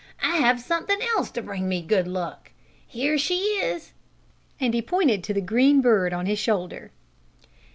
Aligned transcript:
I 0.23 0.37
have 0.37 0.59
something 0.59 0.99
else 1.15 1.29
to 1.29 1.43
bring 1.43 1.69
me 1.69 1.83
good 1.83 2.07
luck. 2.07 2.49
Here 2.87 3.19
she 3.19 3.35
is!" 3.61 3.93
and 4.59 4.73
he 4.73 4.81
pointed 4.81 5.23
to 5.25 5.33
the 5.35 5.41
green 5.41 5.79
bird 5.79 6.11
on 6.11 6.25
his 6.25 6.39
shoulder. 6.39 6.89